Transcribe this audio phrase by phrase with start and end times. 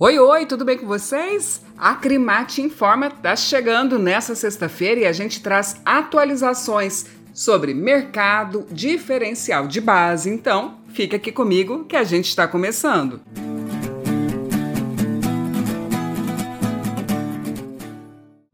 [0.00, 1.60] Oi, oi, tudo bem com vocês?
[1.76, 9.66] A Crimate Informa está chegando nessa sexta-feira e a gente traz atualizações sobre mercado diferencial
[9.66, 10.30] de base.
[10.30, 13.20] Então, fica aqui comigo que a gente está começando.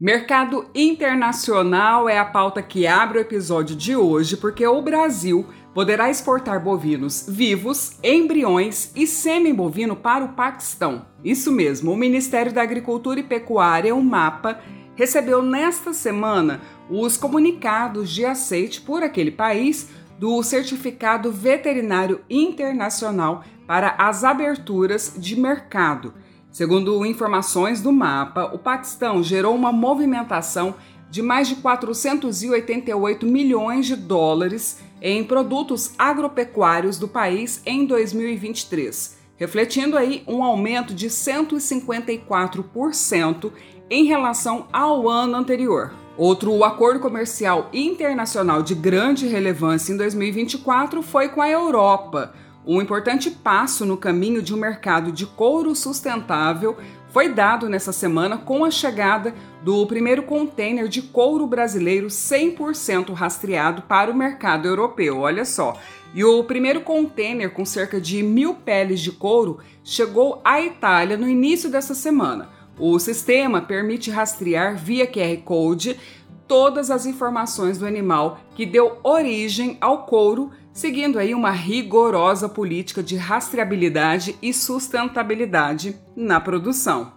[0.05, 6.11] Mercado internacional é a pauta que abre o episódio de hoje, porque o Brasil poderá
[6.11, 11.07] exportar bovinos vivos, embriões e semi-bovino para o Paquistão.
[11.25, 14.61] Isso mesmo, o Ministério da Agricultura e Pecuária, o MAPA,
[14.95, 23.95] recebeu nesta semana os comunicados de aceite por aquele país do Certificado Veterinário Internacional para
[23.97, 26.13] as aberturas de mercado.
[26.55, 30.77] Segundo informações do mapa, o Paquistão gerou uma movimentação
[31.11, 39.99] de mais de 488 milhões de dólares em produtos agropecuários do país em 2023, refletindo
[39.99, 43.51] aí um aumento de 154%
[43.91, 45.93] em relação ao ano anterior.
[46.17, 52.33] Outro acordo comercial internacional de grande relevância em 2024 foi com a Europa.
[52.67, 56.77] Um importante passo no caminho de um mercado de couro sustentável
[57.11, 63.83] foi dado nessa semana com a chegada do primeiro container de couro brasileiro 100% rastreado
[63.83, 65.21] para o mercado europeu.
[65.21, 65.79] Olha só.
[66.15, 71.29] E o primeiro container com cerca de mil peles de couro chegou à Itália no
[71.29, 72.49] início dessa semana.
[72.79, 76.01] O sistema permite rastrear via QR Code
[76.49, 83.01] todas as informações do animal que deu origem ao couro seguindo aí uma rigorosa política
[83.01, 87.13] de rastreabilidade e sustentabilidade na produção.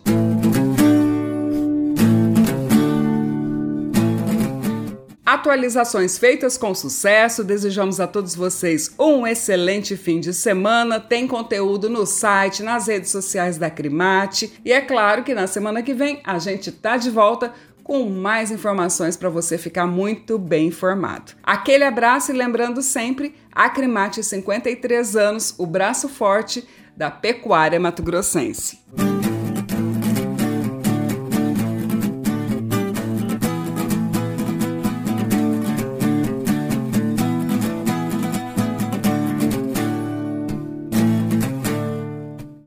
[5.30, 7.44] Atualizações feitas com sucesso.
[7.44, 10.98] Desejamos a todos vocês um excelente fim de semana.
[10.98, 14.52] Tem conteúdo no site, nas redes sociais da Crimate.
[14.64, 17.54] E é claro que na semana que vem a gente tá de volta
[17.90, 21.32] com mais informações para você ficar muito bem informado.
[21.42, 26.64] Aquele abraço e lembrando sempre, Acrimate 53 anos, o braço forte
[26.96, 28.78] da pecuária mato-grossense.